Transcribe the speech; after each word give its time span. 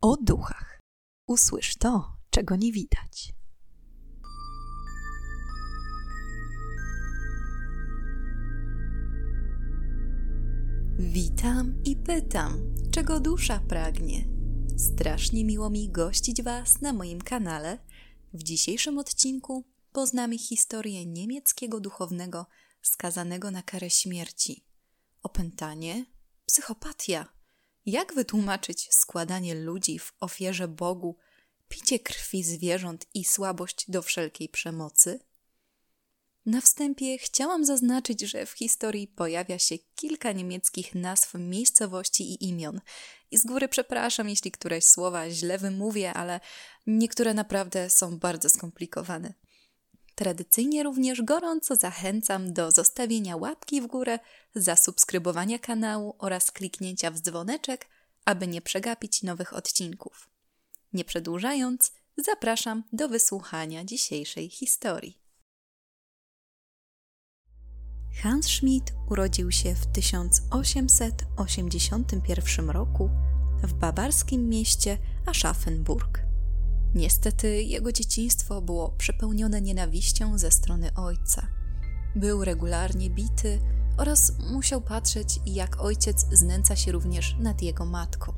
o 0.00 0.16
duchach. 0.16 0.80
Usłysz 1.26 1.76
to, 1.76 2.16
czego 2.30 2.56
nie 2.56 2.72
widać. 2.72 3.34
Witam 10.98 11.82
i 11.84 11.96
pytam, 11.96 12.74
czego 12.90 13.20
dusza 13.20 13.60
pragnie. 13.68 14.28
Strasznie 14.76 15.44
miło 15.44 15.70
mi 15.70 15.90
gościć 15.90 16.42
Was 16.42 16.80
na 16.80 16.92
moim 16.92 17.22
kanale. 17.22 17.78
W 18.32 18.42
dzisiejszym 18.42 18.98
odcinku 18.98 19.64
poznamy 19.92 20.38
historię 20.38 21.06
niemieckiego 21.06 21.80
duchownego 21.80 22.46
skazanego 22.82 23.50
na 23.50 23.62
karę 23.62 23.90
śmierci. 23.90 24.64
Opętanie, 25.22 26.06
psychopatia 26.46 27.37
jak 27.90 28.14
wytłumaczyć 28.14 28.88
składanie 28.94 29.54
ludzi 29.54 29.98
w 29.98 30.12
ofierze 30.20 30.68
Bogu, 30.68 31.16
picie 31.68 31.98
krwi 31.98 32.42
zwierząt 32.42 33.06
i 33.14 33.24
słabość 33.24 33.90
do 33.90 34.02
wszelkiej 34.02 34.48
przemocy? 34.48 35.20
Na 36.46 36.60
wstępie 36.60 37.18
chciałam 37.18 37.64
zaznaczyć, 37.64 38.20
że 38.20 38.46
w 38.46 38.50
historii 38.50 39.06
pojawia 39.06 39.58
się 39.58 39.78
kilka 39.94 40.32
niemieckich 40.32 40.94
nazw 40.94 41.34
miejscowości 41.34 42.32
i 42.32 42.48
imion. 42.48 42.80
I 43.30 43.38
z 43.38 43.46
góry 43.46 43.68
przepraszam, 43.68 44.28
jeśli 44.28 44.50
któreś 44.50 44.84
słowa 44.84 45.30
źle 45.30 45.58
wymówię, 45.58 46.12
ale 46.12 46.40
niektóre 46.86 47.34
naprawdę 47.34 47.90
są 47.90 48.18
bardzo 48.18 48.48
skomplikowane. 48.48 49.34
Tradycyjnie 50.18 50.82
również 50.82 51.22
gorąco 51.22 51.76
zachęcam 51.76 52.52
do 52.52 52.70
zostawienia 52.70 53.36
łapki 53.36 53.80
w 53.80 53.86
górę, 53.86 54.18
zasubskrybowania 54.54 55.58
kanału 55.58 56.14
oraz 56.18 56.52
kliknięcia 56.52 57.10
w 57.10 57.20
dzwoneczek, 57.20 57.86
aby 58.24 58.46
nie 58.46 58.62
przegapić 58.62 59.22
nowych 59.22 59.54
odcinków. 59.54 60.30
Nie 60.92 61.04
przedłużając, 61.04 61.92
zapraszam 62.16 62.84
do 62.92 63.08
wysłuchania 63.08 63.84
dzisiejszej 63.84 64.50
historii. 64.50 65.18
Hans 68.22 68.46
Schmidt 68.46 68.92
urodził 69.10 69.52
się 69.52 69.74
w 69.74 69.86
1881 69.86 72.70
roku 72.70 73.10
w 73.62 73.74
bawarskim 73.74 74.48
mieście 74.48 74.98
Aschaffenburg. 75.26 76.27
Niestety 76.94 77.62
jego 77.62 77.92
dzieciństwo 77.92 78.62
było 78.62 78.88
przepełnione 78.88 79.60
nienawiścią 79.60 80.38
ze 80.38 80.50
strony 80.50 80.94
ojca. 80.94 81.46
Był 82.16 82.44
regularnie 82.44 83.10
bity 83.10 83.60
oraz 83.96 84.32
musiał 84.50 84.80
patrzeć, 84.80 85.40
jak 85.46 85.80
ojciec 85.80 86.26
znęca 86.32 86.76
się 86.76 86.92
również 86.92 87.36
nad 87.38 87.62
jego 87.62 87.84
matką. 87.84 88.32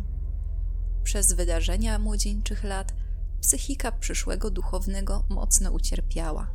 Przez 1.04 1.32
wydarzenia 1.32 1.98
młodzieńczych 1.98 2.64
lat 2.64 2.94
psychika 3.40 3.92
przyszłego 3.92 4.50
duchownego 4.50 5.24
mocno 5.28 5.70
ucierpiała. 5.70 6.50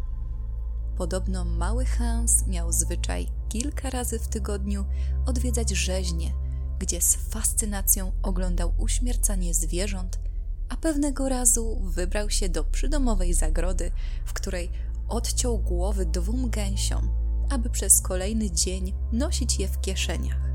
Podobno 0.98 1.46
mały 1.46 1.86
Hans 1.86 2.48
miał 2.48 2.72
zwyczaj 2.72 3.28
kilka 3.50 3.90
razy 3.90 4.20
w 4.20 4.28
tygodniu 4.28 4.86
odwiedzać 5.26 5.70
rzeźnie, 5.70 6.34
gdzie 6.80 7.02
z 7.02 7.16
fascynacją 7.16 8.12
oglądał 8.24 8.74
uśmiercanie 8.78 9.54
zwierząt 9.54 10.25
a 10.70 10.78
pewnego 10.78 11.30
razu 11.30 11.80
wybrał 11.84 12.30
się 12.30 12.50
do 12.50 12.64
przydomowej 12.64 13.34
zagrody, 13.34 13.92
w 14.26 14.34
której 14.34 14.70
odciął 15.08 15.60
głowy 15.60 16.06
dwóm 16.06 16.50
gęsiom, 16.50 17.10
aby 17.50 17.70
przez 17.70 18.02
kolejny 18.02 18.52
dzień 18.52 18.94
nosić 19.12 19.60
je 19.60 19.68
w 19.68 19.82
kieszeniach. 19.82 20.46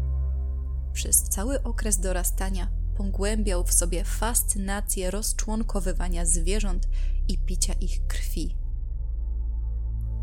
Przez 0.92 1.22
cały 1.22 1.62
okres 1.62 2.00
dorastania 2.00 2.70
pogłębiał 2.96 3.64
w 3.64 3.72
sobie 3.72 4.04
fascynację 4.04 5.10
rozczłonkowywania 5.10 6.26
zwierząt 6.26 6.88
i 7.28 7.38
picia 7.38 7.72
ich 7.72 8.06
krwi. 8.06 8.56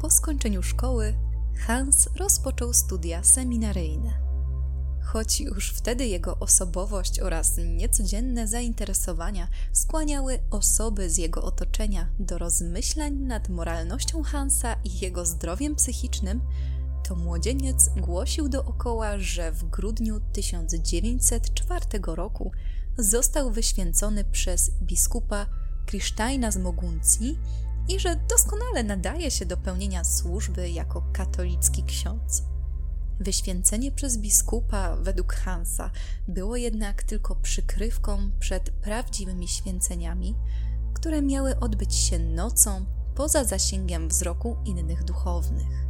Po 0.02 0.10
skończeniu 0.10 0.64
szkoły 0.64 1.18
Hans 1.68 2.10
rozpoczął 2.16 2.74
studia 2.74 3.24
seminaryjne 3.24 4.27
choć 5.08 5.42
już 5.42 5.70
wtedy 5.70 6.08
jego 6.08 6.38
osobowość 6.40 7.20
oraz 7.20 7.58
niecodzienne 7.58 8.48
zainteresowania 8.48 9.48
skłaniały 9.74 10.40
osoby 10.52 11.10
z 11.10 11.18
jego 11.18 11.44
otoczenia 11.44 12.08
do 12.20 12.38
rozmyślań 12.38 13.14
nad 13.14 13.50
moralnością 13.50 14.24
Hansa 14.24 14.76
i 14.84 15.00
jego 15.00 15.26
zdrowiem 15.26 15.76
psychicznym, 15.76 16.42
to 17.08 17.16
młodzieniec 17.16 17.90
głosił 17.98 18.50
dookoła, 18.50 19.20
że 19.20 19.52
w 19.52 19.64
grudniu 19.70 20.20
1904 20.34 21.86
roku 22.04 22.52
został 22.98 23.52
wyświęcony 23.52 24.24
przez 24.24 24.72
biskupa 24.82 25.46
Krisztajna 25.86 26.52
z 26.52 26.58
Moguncji 26.58 27.40
i 27.88 28.00
że 28.00 28.16
doskonale 28.30 28.84
nadaje 28.84 29.32
się 29.32 29.46
do 29.46 29.58
pełnienia 29.58 30.04
służby 30.04 30.70
jako 30.70 31.04
katolicki 31.14 31.84
ksiądz. 31.84 32.57
Wyświęcenie 33.20 33.92
przez 33.92 34.18
biskupa, 34.18 34.96
według 34.96 35.34
Hansa, 35.34 35.92
było 36.28 36.56
jednak 36.56 37.04
tylko 37.04 37.36
przykrywką 37.36 38.32
przed 38.40 38.70
prawdziwymi 38.70 39.48
święceniami, 39.48 40.36
które 40.94 41.22
miały 41.22 41.60
odbyć 41.60 41.96
się 41.96 42.20
nocą 42.20 42.86
poza 43.16 43.44
zasięgiem 43.44 44.10
wzroku 44.10 44.58
innych 44.66 45.04
duchownych. 45.04 45.88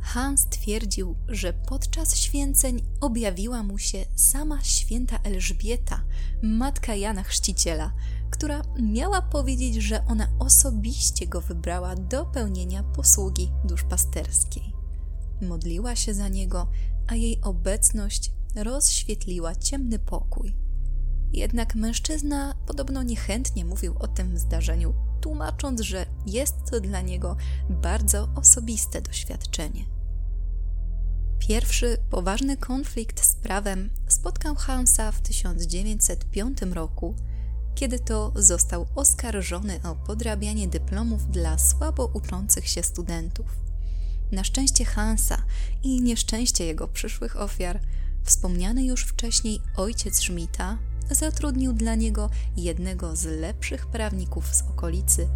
Hans 0.00 0.46
twierdził, 0.46 1.16
że 1.28 1.52
podczas 1.52 2.16
święceń 2.16 2.82
objawiła 3.00 3.62
mu 3.62 3.78
się 3.78 4.04
sama 4.16 4.64
święta 4.64 5.18
Elżbieta, 5.18 6.02
matka 6.42 6.94
Jana 6.94 7.22
Chrzciciela, 7.22 7.92
która 8.30 8.62
miała 8.82 9.22
powiedzieć, 9.22 9.74
że 9.74 10.06
ona 10.06 10.28
osobiście 10.38 11.26
go 11.26 11.40
wybrała 11.40 11.96
do 11.96 12.26
pełnienia 12.26 12.82
posługi 12.82 13.52
duszpasterskiej. 13.64 14.75
Modliła 15.42 15.96
się 15.96 16.14
za 16.14 16.28
niego, 16.28 16.68
a 17.06 17.14
jej 17.14 17.40
obecność 17.42 18.32
rozświetliła 18.56 19.54
ciemny 19.54 19.98
pokój. 19.98 20.54
Jednak 21.32 21.74
mężczyzna 21.74 22.54
podobno 22.66 23.02
niechętnie 23.02 23.64
mówił 23.64 23.94
o 23.98 24.08
tym 24.08 24.38
zdarzeniu, 24.38 24.94
tłumacząc, 25.20 25.80
że 25.80 26.06
jest 26.26 26.54
to 26.70 26.80
dla 26.80 27.00
niego 27.00 27.36
bardzo 27.70 28.28
osobiste 28.34 29.02
doświadczenie. 29.02 29.84
Pierwszy 31.38 31.96
poważny 32.10 32.56
konflikt 32.56 33.24
z 33.24 33.34
prawem 33.34 33.90
spotkał 34.08 34.54
Hansa 34.54 35.12
w 35.12 35.20
1905 35.20 36.58
roku, 36.62 37.14
kiedy 37.74 37.98
to 37.98 38.32
został 38.34 38.86
oskarżony 38.94 39.80
o 39.82 39.94
podrabianie 39.94 40.68
dyplomów 40.68 41.30
dla 41.30 41.58
słabo 41.58 42.10
uczących 42.14 42.68
się 42.68 42.82
studentów. 42.82 43.65
Na 44.32 44.44
szczęście 44.44 44.84
Hansa 44.84 45.42
i 45.82 46.02
nieszczęście 46.02 46.64
jego 46.64 46.88
przyszłych 46.88 47.40
ofiar, 47.40 47.80
wspomniany 48.24 48.84
już 48.84 49.02
wcześniej 49.02 49.60
ojciec 49.76 50.18
Schmidta 50.18 50.78
zatrudnił 51.10 51.72
dla 51.72 51.94
niego 51.94 52.30
jednego 52.56 53.16
z 53.16 53.24
lepszych 53.24 53.86
prawników 53.86 54.54
z 54.54 54.62
okolicy, 54.62 55.28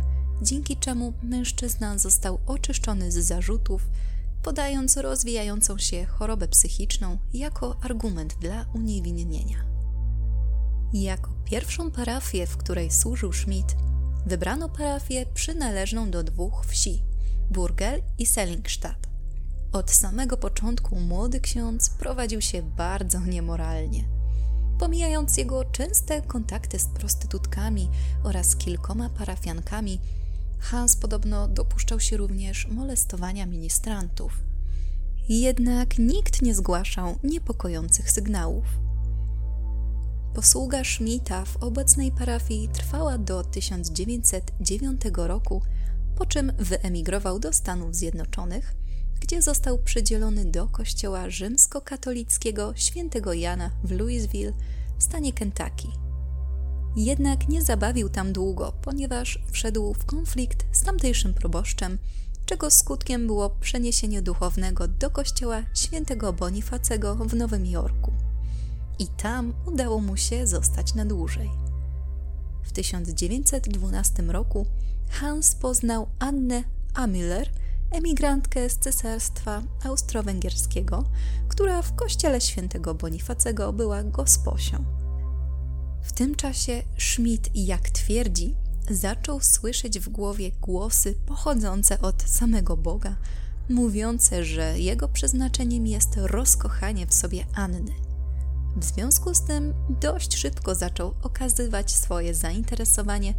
dzięki 0.43 0.77
czemu 0.77 1.12
mężczyzna 1.23 1.99
został 1.99 2.39
oczyszczony 2.47 3.12
z 3.12 3.15
zarzutów, 3.15 3.83
podając 4.43 4.97
rozwijającą 4.97 5.78
się 5.78 6.05
chorobę 6.05 6.49
psychiczną 6.49 7.19
jako 7.34 7.77
argument 7.83 8.37
dla 8.41 8.67
uniewinnienia. 8.75 9.65
Jako 10.93 11.31
pierwszą 11.45 11.91
parafię, 11.91 12.47
w 12.47 12.57
której 12.57 12.91
służył 12.91 13.33
Schmidt, 13.33 13.77
wybrano 14.27 14.69
parafię 14.69 15.27
przynależną 15.34 16.11
do 16.11 16.22
dwóch 16.22 16.67
wsi 16.67 17.09
Burgel 17.50 18.03
i 18.19 18.27
Sellingstadt. 18.27 19.09
Od 19.72 19.91
samego 19.91 20.37
początku 20.37 20.97
młody 20.97 21.41
ksiądz 21.41 21.91
prowadził 21.91 22.41
się 22.41 22.62
bardzo 22.62 23.21
niemoralnie. 23.21 24.05
Pomijając 24.78 25.37
jego 25.37 25.65
częste 25.65 26.22
kontakty 26.22 26.78
z 26.78 26.87
prostytutkami 26.87 27.89
oraz 28.25 28.57
kilkoma 28.57 29.10
parafiankami, 29.10 30.01
Hans 30.59 30.97
podobno 30.97 31.48
dopuszczał 31.48 32.01
się 32.01 32.16
również 32.16 32.69
molestowania 32.69 33.47
ministrantów. 33.47 34.33
Jednak 35.28 35.98
nikt 35.98 36.42
nie 36.42 36.54
zgłaszał 36.54 37.19
niepokojących 37.25 38.10
sygnałów. 38.10 38.65
Posługa 40.34 40.84
Schmidta 40.84 41.45
w 41.45 41.57
obecnej 41.57 42.13
parafii 42.13 42.69
trwała 42.69 43.19
do 43.19 43.45
1909 43.45 45.01
roku, 45.15 45.63
po 46.21 46.27
czym 46.27 46.53
wyemigrował 46.59 47.39
do 47.39 47.53
Stanów 47.53 47.95
Zjednoczonych, 47.95 48.75
gdzie 49.21 49.43
został 49.43 49.78
przydzielony 49.78 50.45
do 50.45 50.67
kościoła 50.67 51.31
rzymskokatolickiego 51.31 52.72
świętego 52.77 53.33
Jana 53.33 53.71
w 53.84 53.91
Louisville 53.93 54.53
w 54.99 55.03
stanie 55.03 55.33
Kentucky. 55.33 55.89
Jednak 56.97 57.49
nie 57.49 57.63
zabawił 57.63 58.09
tam 58.09 58.33
długo, 58.33 58.72
ponieważ 58.83 59.43
wszedł 59.53 59.95
w 59.95 60.05
konflikt 60.05 60.67
z 60.72 60.83
tamtejszym 60.83 61.34
proboszczem, 61.34 61.99
czego 62.47 62.71
skutkiem 62.71 63.27
było 63.27 63.51
przeniesienie 63.51 64.23
duchownego 64.23 64.89
do 64.89 65.11
kościoła 65.11 65.63
świętego 65.75 66.33
Bonifacego 66.33 67.15
w 67.15 67.34
Nowym 67.34 67.66
Jorku. 67.66 68.13
I 68.99 69.07
tam 69.07 69.55
udało 69.66 70.01
mu 70.01 70.16
się 70.16 70.47
zostać 70.47 70.95
na 70.95 71.05
dłużej. 71.05 71.51
1912 72.81 74.23
roku 74.23 74.66
Hans 75.10 75.54
poznał 75.54 76.09
Annę 76.18 76.65
Amiller, 76.95 77.51
emigrantkę 77.91 78.71
z 78.71 78.78
Cesarstwa 78.78 79.62
Austro-Węgierskiego, 79.84 81.04
która 81.48 81.83
w 81.83 81.95
kościele 81.95 82.41
świętego 82.41 82.95
Bonifacego 82.95 83.72
była 83.72 84.03
gosposią. 84.03 84.84
W 86.03 86.12
tym 86.12 86.34
czasie 86.34 86.83
Schmidt, 86.98 87.51
jak 87.54 87.91
twierdzi, 87.91 88.54
zaczął 88.91 89.41
słyszeć 89.41 89.98
w 89.98 90.09
głowie 90.09 90.51
głosy 90.60 91.15
pochodzące 91.27 92.01
od 92.01 92.22
samego 92.22 92.77
Boga, 92.77 93.16
mówiące, 93.68 94.45
że 94.45 94.78
jego 94.78 95.09
przeznaczeniem 95.09 95.86
jest 95.86 96.16
rozkochanie 96.16 97.06
w 97.06 97.15
sobie 97.15 97.47
Anny. 97.54 97.95
W 98.77 98.84
związku 98.84 99.34
z 99.34 99.42
tym 99.42 99.74
dość 100.01 100.36
szybko 100.36 100.74
zaczął 100.74 101.15
okazywać 101.22 101.95
swoje 101.95 102.34
zainteresowanie, 102.34 103.34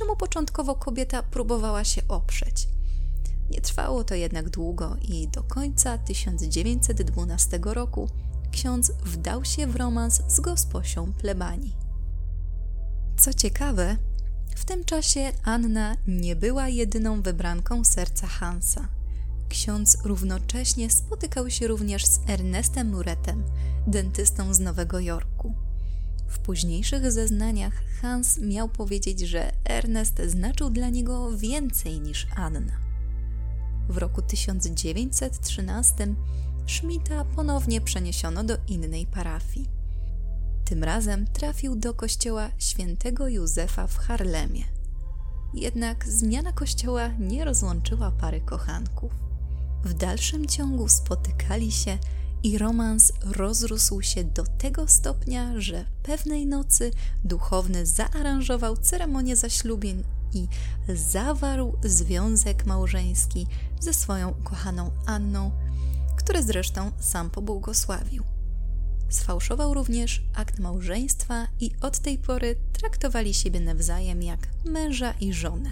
czemu 0.00 0.16
początkowo 0.16 0.74
kobieta 0.74 1.22
próbowała 1.22 1.84
się 1.84 2.02
oprzeć. 2.08 2.68
Nie 3.50 3.60
trwało 3.60 4.04
to 4.04 4.14
jednak 4.14 4.48
długo 4.48 4.96
i 5.02 5.28
do 5.28 5.42
końca 5.42 5.98
1912 5.98 7.60
roku 7.62 8.08
ksiądz 8.52 8.92
wdał 9.04 9.44
się 9.44 9.66
w 9.66 9.76
romans 9.76 10.22
z 10.28 10.40
gosposią 10.40 11.12
plebanii. 11.12 11.76
Co 13.16 13.34
ciekawe, 13.34 13.96
w 14.56 14.64
tym 14.64 14.84
czasie 14.84 15.32
Anna 15.44 15.96
nie 16.06 16.36
była 16.36 16.68
jedyną 16.68 17.22
wybranką 17.22 17.84
serca 17.84 18.26
Hansa. 18.26 18.88
Ksiądz 19.48 19.98
równocześnie 20.04 20.90
spotykał 20.90 21.50
się 21.50 21.68
również 21.68 22.06
z 22.06 22.20
Ernestem 22.28 22.90
Muretem, 22.90 23.44
dentystą 23.86 24.54
z 24.54 24.60
Nowego 24.60 25.00
Jorku. 25.00 25.54
W 26.30 26.38
późniejszych 26.38 27.12
zeznaniach 27.12 27.82
Hans 28.02 28.38
miał 28.38 28.68
powiedzieć, 28.68 29.20
że 29.20 29.52
Ernest 29.64 30.22
znaczył 30.26 30.70
dla 30.70 30.88
niego 30.88 31.36
więcej 31.36 32.00
niż 32.00 32.26
Anna. 32.36 32.72
W 33.88 33.96
roku 33.96 34.22
1913 34.22 36.14
Schmidta 36.66 37.24
ponownie 37.24 37.80
przeniesiono 37.80 38.44
do 38.44 38.56
innej 38.68 39.06
parafii. 39.06 39.68
Tym 40.64 40.84
razem 40.84 41.26
trafił 41.26 41.76
do 41.76 41.94
kościoła 41.94 42.50
świętego 42.58 43.28
Józefa 43.28 43.86
w 43.86 43.96
Harlemie. 43.96 44.64
Jednak 45.54 46.08
zmiana 46.08 46.52
kościoła 46.52 47.08
nie 47.08 47.44
rozłączyła 47.44 48.10
pary 48.10 48.40
kochanków. 48.40 49.12
W 49.84 49.94
dalszym 49.94 50.46
ciągu 50.46 50.88
spotykali 50.88 51.72
się 51.72 51.98
i 52.42 52.58
romans 52.58 53.12
rozrósł 53.24 54.02
się 54.02 54.24
do 54.24 54.44
tego 54.46 54.88
stopnia, 54.88 55.60
że 55.60 55.84
pewnej 56.02 56.46
nocy 56.46 56.90
duchowny 57.24 57.86
zaaranżował 57.86 58.76
ceremonię 58.76 59.36
zaślubin 59.36 60.02
i 60.32 60.48
zawarł 60.94 61.76
związek 61.84 62.66
małżeński 62.66 63.46
ze 63.80 63.94
swoją 63.94 64.28
ukochaną 64.28 64.90
Anną, 65.06 65.50
który 66.16 66.42
zresztą 66.42 66.92
sam 67.00 67.30
pobłogosławił. 67.30 68.24
Sfałszował 69.08 69.74
również 69.74 70.22
akt 70.34 70.58
małżeństwa 70.58 71.46
i 71.60 71.70
od 71.80 71.98
tej 71.98 72.18
pory 72.18 72.56
traktowali 72.72 73.34
siebie 73.34 73.60
nawzajem 73.60 74.22
jak 74.22 74.48
męża 74.64 75.12
i 75.12 75.32
żonę. 75.32 75.70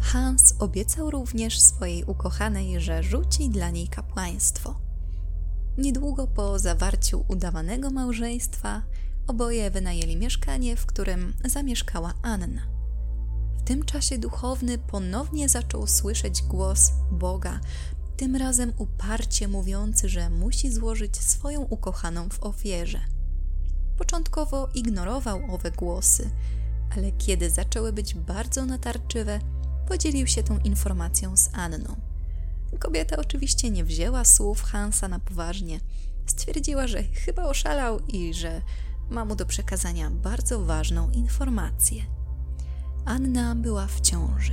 Hans 0.00 0.54
obiecał 0.58 1.10
również 1.10 1.60
swojej 1.60 2.04
ukochanej, 2.04 2.80
że 2.80 3.02
rzuci 3.02 3.50
dla 3.50 3.70
niej 3.70 3.88
kapłaństwo. 3.88 4.89
Niedługo 5.80 6.26
po 6.26 6.58
zawarciu 6.58 7.24
udawanego 7.28 7.90
małżeństwa 7.90 8.82
oboje 9.26 9.70
wynajęli 9.70 10.16
mieszkanie, 10.16 10.76
w 10.76 10.86
którym 10.86 11.34
zamieszkała 11.44 12.14
Anna. 12.22 12.62
W 13.58 13.62
tym 13.62 13.84
czasie 13.84 14.18
duchowny 14.18 14.78
ponownie 14.78 15.48
zaczął 15.48 15.86
słyszeć 15.86 16.42
głos 16.42 16.92
Boga, 17.10 17.60
tym 18.16 18.36
razem 18.36 18.72
uparcie 18.78 19.48
mówiący, 19.48 20.08
że 20.08 20.30
musi 20.30 20.72
złożyć 20.72 21.16
swoją 21.16 21.60
ukochaną 21.60 22.28
w 22.28 22.42
ofierze. 22.42 23.00
Początkowo 23.98 24.68
ignorował 24.74 25.40
owe 25.54 25.70
głosy, 25.70 26.30
ale 26.96 27.12
kiedy 27.12 27.50
zaczęły 27.50 27.92
być 27.92 28.14
bardzo 28.14 28.66
natarczywe, 28.66 29.38
podzielił 29.88 30.26
się 30.26 30.42
tą 30.42 30.58
informacją 30.58 31.36
z 31.36 31.50
Anną. 31.52 32.09
Kobieta 32.78 33.16
oczywiście 33.16 33.70
nie 33.70 33.84
wzięła 33.84 34.24
słów 34.24 34.62
Hansa 34.62 35.08
na 35.08 35.18
poważnie. 35.18 35.80
Stwierdziła, 36.26 36.86
że 36.86 37.02
chyba 37.02 37.44
oszalał 37.44 38.00
i 38.00 38.34
że 38.34 38.62
ma 39.10 39.24
mu 39.24 39.36
do 39.36 39.46
przekazania 39.46 40.10
bardzo 40.10 40.64
ważną 40.64 41.10
informację. 41.10 42.02
Anna 43.04 43.54
była 43.54 43.86
w 43.86 44.00
ciąży. 44.00 44.52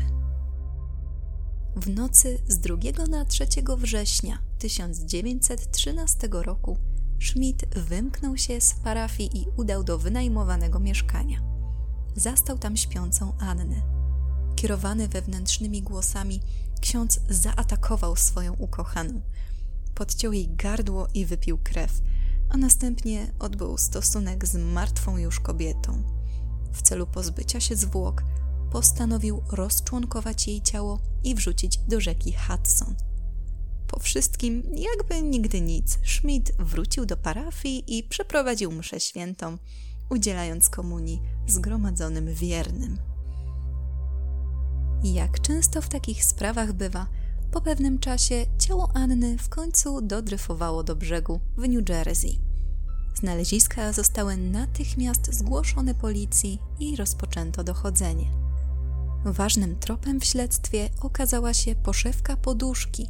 W 1.76 1.90
nocy 1.90 2.42
z 2.48 2.60
2 2.60 2.76
na 3.10 3.26
3 3.26 3.48
września 3.78 4.38
1913 4.60 6.28
roku 6.32 6.78
Schmidt 7.22 7.76
wymknął 7.76 8.38
się 8.38 8.62
z 8.62 8.74
parafii 8.74 9.42
i 9.42 9.46
udał 9.58 9.84
do 9.84 9.98
wynajmowanego 9.98 10.80
mieszkania. 10.80 11.40
Zastał 12.16 12.58
tam 12.58 12.78
śpiącą 12.78 13.34
Annę. 13.40 13.82
Kierowany 14.56 15.08
wewnętrznymi 15.08 15.82
głosami, 15.82 16.42
ksiądz 16.80 17.20
zaatakował 17.30 18.16
swoją 18.16 18.54
ukochaną. 18.54 19.22
Podciął 19.96 20.34
jej 20.34 20.50
gardło 20.56 21.08
i 21.14 21.26
wypił 21.26 21.58
krew, 21.64 22.02
a 22.50 22.58
następnie 22.58 23.34
odbył 23.40 23.78
stosunek 23.78 24.48
z 24.48 24.56
martwą 24.56 25.18
już 25.18 25.40
kobietą. 25.40 26.04
W 26.74 26.82
celu 26.82 27.08
pozbycia 27.08 27.60
się 27.60 27.76
zwłok, 27.76 28.24
postanowił 28.72 29.44
rozczłonkować 29.52 30.48
jej 30.48 30.62
ciało 30.62 31.00
i 31.24 31.36
wrzucić 31.36 31.78
do 31.78 32.02
rzeki 32.02 32.34
Hudson. 32.48 32.96
Po 33.88 34.00
wszystkim, 34.00 34.64
jakby 34.76 35.22
nigdy 35.22 35.62
nic, 35.62 36.00
Schmidt 36.06 36.52
wrócił 36.60 37.06
do 37.06 37.18
parafii 37.18 37.98
i 37.98 38.04
przeprowadził 38.04 38.72
mszę 38.72 39.00
świętą, 39.00 39.58
udzielając 40.10 40.70
komunii 40.70 41.22
zgromadzonym 41.48 42.34
wiernym. 42.34 42.98
Jak 45.04 45.42
często 45.42 45.82
w 45.82 45.90
takich 45.90 46.26
sprawach 46.26 46.74
bywa, 46.74 47.08
po 47.52 47.62
pewnym 47.62 48.00
czasie 48.00 48.46
ciało 48.58 48.92
Anny 48.94 49.38
w 49.38 49.50
końcu 49.50 50.02
dodryfowało 50.02 50.84
do 50.84 50.96
brzegu 50.96 51.40
w 51.58 51.70
New 51.70 51.90
Jersey. 51.90 52.40
Znaleziska 53.16 53.94
zostały 53.94 54.38
natychmiast 54.38 55.34
zgłoszone 55.34 55.96
policji 55.96 56.60
i 56.80 56.96
rozpoczęto 56.96 57.64
dochodzenie. 57.64 58.26
Ważnym 59.26 59.76
tropem 59.76 60.20
w 60.20 60.26
śledztwie 60.26 60.90
okazała 61.02 61.54
się 61.54 61.76
poszewka 61.76 62.38
poduszki, 62.38 63.10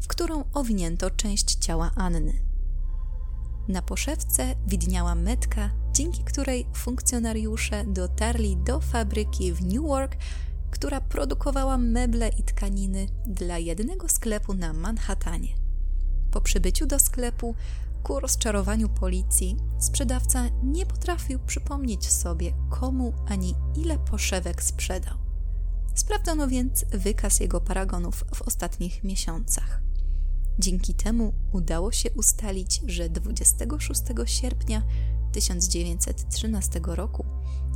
w 0.00 0.06
którą 0.06 0.44
owinięto 0.54 1.10
część 1.10 1.54
ciała 1.54 1.90
Anny. 1.96 2.32
Na 3.68 3.82
poszewce 3.82 4.54
widniała 4.66 5.14
metka, 5.14 5.70
dzięki 5.92 6.24
której 6.24 6.66
funkcjonariusze 6.74 7.84
dotarli 7.84 8.56
do 8.56 8.80
fabryki 8.80 9.52
w 9.52 9.64
Newark, 9.64 10.16
która 10.78 11.00
produkowała 11.00 11.78
meble 11.78 12.28
i 12.28 12.42
tkaniny 12.42 13.06
dla 13.26 13.58
jednego 13.58 14.08
sklepu 14.08 14.54
na 14.54 14.72
Manhattanie. 14.72 15.48
Po 16.30 16.40
przybyciu 16.40 16.86
do 16.86 16.98
sklepu, 16.98 17.54
ku 18.02 18.20
rozczarowaniu 18.20 18.88
policji, 18.88 19.56
sprzedawca 19.78 20.44
nie 20.62 20.86
potrafił 20.86 21.38
przypomnieć 21.38 22.10
sobie, 22.10 22.52
komu 22.70 23.12
ani 23.28 23.54
ile 23.76 23.98
poszewek 23.98 24.62
sprzedał. 24.62 25.14
Sprawdzono 25.94 26.48
więc 26.48 26.84
wykaz 26.84 27.40
jego 27.40 27.60
paragonów 27.60 28.24
w 28.34 28.42
ostatnich 28.42 29.04
miesiącach. 29.04 29.82
Dzięki 30.58 30.94
temu 30.94 31.32
udało 31.52 31.92
się 31.92 32.10
ustalić, 32.10 32.82
że 32.86 33.08
26 33.08 34.02
sierpnia 34.26 34.82
1913 35.32 36.80
roku 36.84 37.24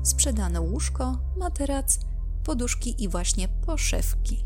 sprzedano 0.03 0.63
łóżko, 0.63 1.19
materac, 1.37 1.99
poduszki 2.45 3.05
i 3.05 3.09
właśnie 3.09 3.49
poszewki. 3.49 4.45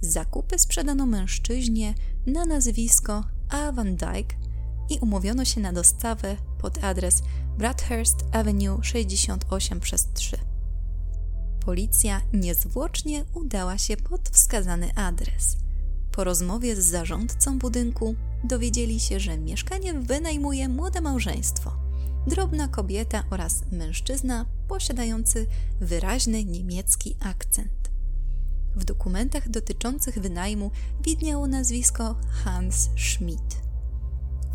Zakupy 0.00 0.58
sprzedano 0.58 1.06
mężczyźnie 1.06 1.94
na 2.26 2.44
nazwisko 2.44 3.24
A. 3.48 3.72
Van 3.72 3.96
Dyke 3.96 4.36
i 4.90 4.98
umówiono 4.98 5.44
się 5.44 5.60
na 5.60 5.72
dostawę 5.72 6.36
pod 6.60 6.84
adres 6.84 7.22
Bradhurst 7.58 8.24
Avenue 8.32 8.82
68 8.82 9.80
przez 9.80 10.12
3 10.12 10.36
policja 11.66 12.20
niezwłocznie 12.32 13.24
udała 13.34 13.78
się 13.78 13.96
pod 13.96 14.28
wskazany 14.28 14.94
adres. 14.94 15.56
Po 16.12 16.24
rozmowie 16.24 16.76
z 16.76 16.84
zarządcą 16.84 17.58
budynku 17.58 18.14
dowiedzieli 18.44 19.00
się, 19.00 19.20
że 19.20 19.38
mieszkanie 19.38 19.94
wynajmuje 19.94 20.68
młode 20.68 21.00
małżeństwo. 21.00 21.85
Drobna 22.26 22.68
kobieta 22.68 23.24
oraz 23.30 23.62
mężczyzna 23.72 24.46
posiadający 24.68 25.46
wyraźny 25.80 26.44
niemiecki 26.44 27.16
akcent. 27.20 27.90
W 28.76 28.84
dokumentach 28.84 29.48
dotyczących 29.48 30.18
wynajmu 30.18 30.70
widniało 31.04 31.46
nazwisko 31.46 32.16
Hans 32.28 32.90
Schmidt. 32.96 33.56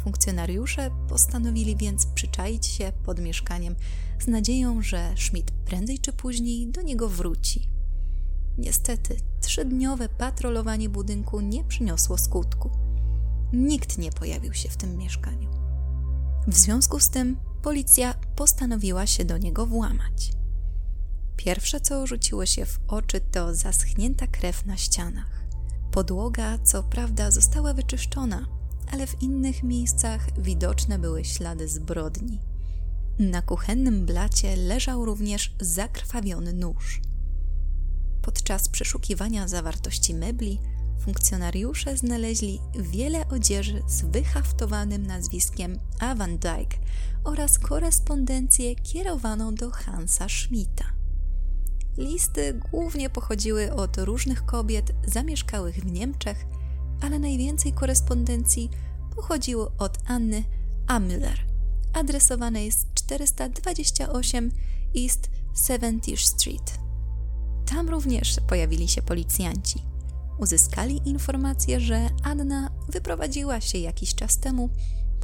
Funkcjonariusze 0.03 0.91
postanowili 1.09 1.75
więc 1.75 2.05
przyczaić 2.05 2.65
się 2.65 2.91
pod 3.05 3.19
mieszkaniem 3.19 3.75
z 4.19 4.27
nadzieją, 4.27 4.81
że 4.81 5.13
Schmidt 5.17 5.51
prędzej 5.51 5.99
czy 5.99 6.13
później 6.13 6.67
do 6.67 6.81
niego 6.81 7.09
wróci. 7.09 7.67
Niestety, 8.57 9.17
trzydniowe 9.41 10.09
patrolowanie 10.09 10.89
budynku 10.89 11.41
nie 11.41 11.63
przyniosło 11.63 12.17
skutku. 12.17 12.69
Nikt 13.53 13.97
nie 13.97 14.11
pojawił 14.11 14.53
się 14.53 14.69
w 14.69 14.77
tym 14.77 14.97
mieszkaniu. 14.97 15.49
W 16.47 16.57
związku 16.57 16.99
z 16.99 17.09
tym 17.09 17.37
policja 17.61 18.13
postanowiła 18.35 19.07
się 19.07 19.25
do 19.25 19.37
niego 19.37 19.65
włamać. 19.65 20.31
Pierwsze, 21.37 21.81
co 21.81 22.07
rzuciło 22.07 22.45
się 22.45 22.65
w 22.65 22.79
oczy, 22.87 23.21
to 23.31 23.55
zaschnięta 23.55 24.27
krew 24.27 24.65
na 24.65 24.77
ścianach. 24.77 25.43
Podłoga, 25.91 26.57
co 26.57 26.83
prawda, 26.83 27.31
została 27.31 27.73
wyczyszczona, 27.73 28.47
ale 28.91 29.07
w 29.07 29.21
innych 29.21 29.63
miejscach 29.63 30.41
widoczne 30.41 30.99
były 30.99 31.25
ślady 31.25 31.67
zbrodni. 31.67 32.39
Na 33.19 33.41
kuchennym 33.41 34.05
blacie 34.05 34.55
leżał 34.55 35.05
również 35.05 35.55
zakrwawiony 35.59 36.53
nóż. 36.53 37.01
Podczas 38.21 38.69
przeszukiwania 38.69 39.47
zawartości 39.47 40.13
mebli 40.13 40.59
funkcjonariusze 41.01 41.97
znaleźli 41.97 42.59
wiele 42.79 43.27
odzieży 43.27 43.83
z 43.87 44.01
wyhaftowanym 44.01 45.07
nazwiskiem. 45.07 45.79
Van 46.17 46.37
Dyke 46.37 46.77
oraz 47.23 47.59
korespondencję 47.59 48.75
kierowaną 48.75 49.55
do 49.55 49.71
Hansa 49.71 50.29
Schmidta. 50.29 50.85
Listy 51.97 52.59
głównie 52.71 53.09
pochodziły 53.09 53.73
od 53.73 53.97
różnych 53.97 54.45
kobiet 54.45 54.91
zamieszkałych 55.07 55.75
w 55.75 55.91
Niemczech, 55.91 56.45
ale 57.01 57.19
najwięcej 57.19 57.73
korespondencji 57.73 58.69
pochodziło 59.15 59.71
od 59.77 59.97
Anny 60.05 60.43
Amüller, 60.87 61.37
adresowanej 61.93 62.71
z 62.71 62.85
428 62.93 64.51
East 64.97 65.29
70th 65.55 66.17
Street. 66.17 66.79
Tam 67.65 67.89
również 67.89 68.35
pojawili 68.47 68.87
się 68.87 69.01
policjanci. 69.01 69.90
Uzyskali 70.41 71.01
informację, 71.05 71.79
że 71.79 72.09
Anna 72.23 72.69
wyprowadziła 72.89 73.61
się 73.61 73.77
jakiś 73.77 74.15
czas 74.15 74.37
temu, 74.37 74.69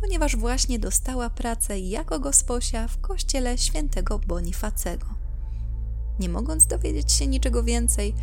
ponieważ 0.02 0.36
właśnie 0.36 0.80
dostała 0.80 1.30
pracę 1.30 1.80
jako 1.80 2.20
gosposia 2.20 2.88
w 2.88 3.02
kościele 3.02 3.58
świętego 3.58 4.20
Bonifacego. 4.20 5.08
Nie 6.20 6.30
mogąc 6.30 6.68
dowiedzieć 6.68 7.12
się 7.12 7.28
niczego 7.28 7.64
więcej, 7.64 8.16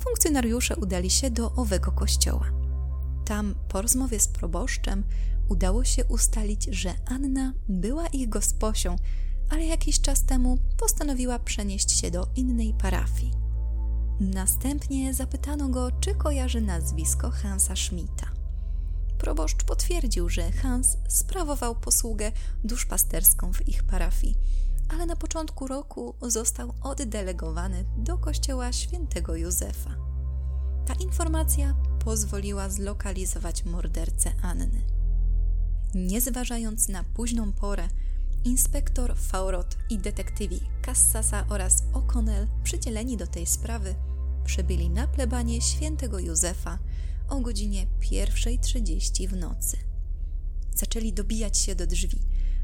funkcjonariusze 0.00 0.76
udali 0.76 1.10
się 1.10 1.30
do 1.30 1.52
owego 1.52 1.92
kościoła. 1.92 2.46
Tam, 3.24 3.54
po 3.68 3.82
rozmowie 3.82 4.20
z 4.20 4.28
proboszczem, 4.28 5.04
udało 5.48 5.84
się 5.84 6.04
ustalić, 6.04 6.68
że 6.70 6.94
Anna 7.06 7.52
była 7.68 8.06
ich 8.06 8.28
gosposią, 8.28 8.96
ale 9.50 9.66
jakiś 9.66 10.00
czas 10.00 10.24
temu 10.24 10.58
postanowiła 10.76 11.38
przenieść 11.38 12.00
się 12.00 12.10
do 12.10 12.26
innej 12.36 12.74
parafii. 12.74 13.45
Następnie 14.20 15.14
zapytano 15.14 15.68
go, 15.68 15.90
czy 16.00 16.14
kojarzy 16.14 16.60
nazwisko 16.60 17.30
Hansa 17.30 17.76
Schmidta. 17.76 18.26
Proboszcz 19.18 19.64
potwierdził, 19.64 20.28
że 20.28 20.52
Hans 20.52 20.96
sprawował 21.08 21.74
posługę 21.74 22.32
duszpasterską 22.64 23.52
w 23.52 23.68
ich 23.68 23.82
parafii, 23.82 24.36
ale 24.88 25.06
na 25.06 25.16
początku 25.16 25.66
roku 25.66 26.14
został 26.22 26.74
oddelegowany 26.82 27.84
do 27.96 28.18
kościoła 28.18 28.72
świętego 28.72 29.36
Józefa. 29.36 29.96
Ta 30.86 30.94
informacja 30.94 31.74
pozwoliła 32.04 32.68
zlokalizować 32.70 33.64
mordercę 33.64 34.32
Anny. 34.42 34.86
Nie 35.94 36.20
zważając 36.20 36.88
na 36.88 37.04
późną 37.04 37.52
porę, 37.52 37.88
inspektor 38.46 39.16
Faurot 39.16 39.76
i 39.90 39.98
detektywi 39.98 40.60
Kassasa 40.82 41.44
oraz 41.48 41.82
O'Connell 41.92 42.46
przydzieleni 42.62 43.16
do 43.16 43.26
tej 43.26 43.46
sprawy 43.46 43.94
przybyli 44.44 44.90
na 44.90 45.06
plebanie 45.06 45.60
świętego 45.60 46.18
Józefa 46.18 46.78
o 47.28 47.40
godzinie 47.40 47.86
1.30 48.00 49.28
w 49.28 49.36
nocy. 49.36 49.76
Zaczęli 50.74 51.12
dobijać 51.12 51.58
się 51.58 51.74
do 51.74 51.86
drzwi, 51.86 52.18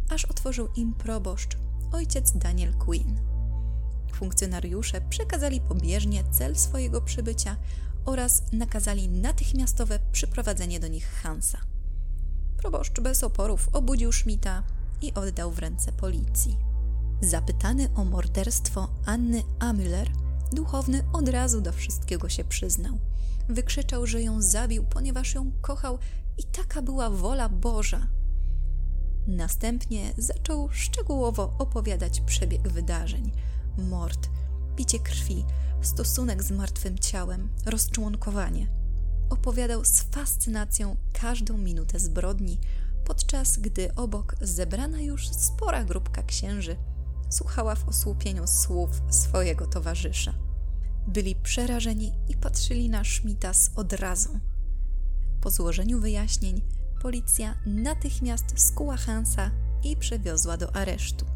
aż 0.09 0.25
otworzył 0.25 0.69
im 0.77 0.95
proboszcz, 0.95 1.57
ojciec 1.93 2.33
Daniel 2.33 2.75
Quinn. 2.75 3.21
Funkcjonariusze 4.15 5.01
przekazali 5.01 5.61
pobieżnie 5.61 6.25
cel 6.31 6.57
swojego 6.57 7.01
przybycia 7.01 7.57
oraz 8.05 8.43
nakazali 8.53 9.09
natychmiastowe 9.09 9.99
przyprowadzenie 10.13 10.81
do 10.81 10.89
nich 10.89 11.07
Hansa. 11.07 11.59
Proboszcz 12.57 13.01
bez 13.01 13.25
oporów 13.25 13.69
obudził 13.73 14.13
Schmidta 14.13 14.63
i 15.03 15.15
oddał 15.15 15.51
w 15.51 15.59
ręce 15.59 15.93
policji. 15.93 16.59
Zapytany 17.21 17.89
o 17.95 18.05
morderstwo 18.05 18.89
Anny 19.07 19.43
Amüller, 19.59 20.07
duchowny 20.53 21.05
od 21.13 21.29
razu 21.29 21.61
do 21.61 21.73
wszystkiego 21.73 22.29
się 22.29 22.45
przyznał. 22.45 22.99
Wykrzyczał, 23.49 24.07
że 24.07 24.23
ją 24.23 24.43
zabił, 24.43 24.85
ponieważ 24.85 25.35
ją 25.35 25.53
kochał 25.61 25.99
i 26.39 26.45
taka 26.45 26.83
była 26.83 27.11
wola 27.11 27.49
Boża. 27.49 28.07
Następnie 29.27 30.13
zaczął 30.19 30.69
szczegółowo 30.71 31.55
opowiadać 31.59 32.21
przebieg 32.21 32.69
wydarzeń: 32.69 33.33
mord, 33.79 34.29
picie 34.77 34.99
krwi, 34.99 35.45
stosunek 35.83 36.43
z 36.43 36.51
martwym 36.51 36.99
ciałem, 36.99 37.49
rozczłonkowanie. 37.67 38.67
Opowiadał 39.31 39.85
z 39.85 40.03
fascynacją 40.03 40.97
każdą 41.13 41.59
minutę 41.59 42.01
zbrodni, 42.01 42.59
podczas 43.05 43.59
gdy 43.59 43.95
obok 43.95 44.37
zebrana 44.41 45.01
już 45.01 45.29
spora 45.29 45.85
grupka 45.85 46.23
księży 46.23 46.77
słuchała 47.31 47.75
w 47.75 47.89
osłupieniu 47.89 48.47
słów 48.47 48.91
swojego 49.11 49.67
towarzysza. 49.67 50.35
Byli 51.07 51.35
przerażeni 51.37 52.13
i 52.29 52.37
patrzyli 52.37 52.89
na 52.91 53.05
Schmidta 53.05 53.55
z 53.55 53.71
odrazą. 53.77 54.41
Po 55.41 55.51
złożeniu 55.51 56.01
wyjaśnień 56.01 56.63
policja 57.03 57.55
natychmiast 57.67 58.45
skuła 58.61 58.97
Hansa 58.97 59.51
i 59.83 59.97
przewiozła 59.97 60.57
do 60.57 60.77
aresztu. 60.77 61.27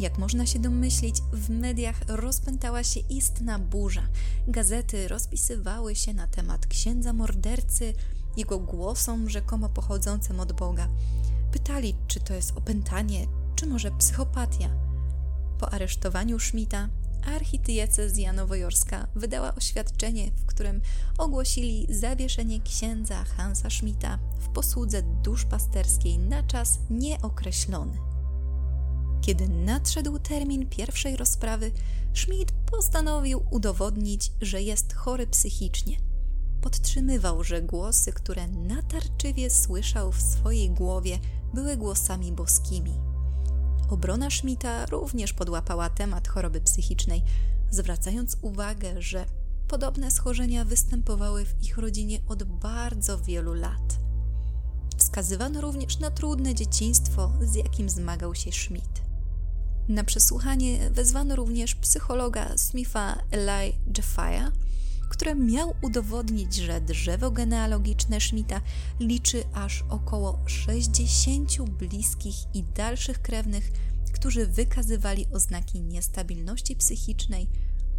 Jak 0.00 0.18
można 0.18 0.46
się 0.46 0.58
domyślić, 0.58 1.22
w 1.32 1.50
mediach 1.50 2.00
rozpętała 2.08 2.84
się 2.84 3.00
istna 3.00 3.58
burza. 3.58 4.08
Gazety 4.48 5.08
rozpisywały 5.08 5.94
się 5.94 6.14
na 6.14 6.26
temat 6.26 6.66
księdza 6.66 7.12
mordercy, 7.12 7.94
jego 8.36 8.58
głosom 8.58 9.30
rzekomo 9.30 9.68
pochodzącym 9.68 10.40
od 10.40 10.52
Boga. 10.52 10.88
Pytali, 11.52 11.94
czy 12.06 12.20
to 12.20 12.34
jest 12.34 12.56
opętanie, 12.56 13.26
czy 13.54 13.66
może 13.66 13.90
psychopatia. 13.90 14.70
Po 15.58 15.72
aresztowaniu 15.72 16.38
Schmidta 16.38 16.88
archidiecezja 17.26 18.32
nowojorska 18.32 19.06
wydała 19.14 19.54
oświadczenie, 19.54 20.30
w 20.30 20.46
którym 20.46 20.80
ogłosili 21.18 21.86
zawieszenie 21.90 22.60
księdza 22.60 23.24
Hansa 23.24 23.70
Schmidta 23.70 24.18
w 24.40 24.48
posłudze 24.48 25.02
duszpasterskiej 25.02 26.18
na 26.18 26.42
czas 26.42 26.78
nieokreślony. 26.90 27.98
Kiedy 29.20 29.48
nadszedł 29.48 30.18
termin 30.18 30.68
pierwszej 30.68 31.16
rozprawy, 31.16 31.72
Schmidt 32.14 32.52
postanowił 32.52 33.42
udowodnić, 33.50 34.32
że 34.40 34.62
jest 34.62 34.94
chory 34.94 35.26
psychicznie. 35.26 36.09
Podtrzymywał, 36.60 37.44
że 37.44 37.62
głosy, 37.62 38.12
które 38.12 38.48
natarczywie 38.48 39.50
słyszał 39.50 40.12
w 40.12 40.22
swojej 40.22 40.70
głowie, 40.70 41.18
były 41.54 41.76
głosami 41.76 42.32
boskimi. 42.32 42.92
Obrona 43.90 44.30
Schmidta 44.30 44.86
również 44.86 45.32
podłapała 45.32 45.90
temat 45.90 46.28
choroby 46.28 46.60
psychicznej, 46.60 47.22
zwracając 47.70 48.36
uwagę, 48.42 49.02
że 49.02 49.26
podobne 49.68 50.10
schorzenia 50.10 50.64
występowały 50.64 51.44
w 51.44 51.62
ich 51.62 51.78
rodzinie 51.78 52.20
od 52.28 52.42
bardzo 52.42 53.18
wielu 53.18 53.54
lat. 53.54 53.98
Wskazywano 54.96 55.60
również 55.60 55.98
na 55.98 56.10
trudne 56.10 56.54
dzieciństwo, 56.54 57.32
z 57.40 57.54
jakim 57.54 57.90
zmagał 57.90 58.34
się 58.34 58.52
Schmidt. 58.52 59.02
Na 59.88 60.04
przesłuchanie 60.04 60.90
wezwano 60.90 61.36
również 61.36 61.74
psychologa 61.74 62.58
Smitha 62.58 63.22
Eli 63.30 63.78
Jeffaya, 63.96 64.52
który 65.10 65.34
miał 65.34 65.74
udowodnić, 65.82 66.54
że 66.54 66.80
drzewo 66.80 67.30
genealogiczne 67.30 68.20
Schmidta 68.20 68.60
liczy 69.00 69.44
aż 69.54 69.84
około 69.88 70.38
60 70.46 71.62
bliskich 71.62 72.34
i 72.54 72.62
dalszych 72.62 73.22
krewnych, 73.22 73.70
którzy 74.12 74.46
wykazywali 74.46 75.26
oznaki 75.32 75.80
niestabilności 75.80 76.76
psychicznej, 76.76 77.48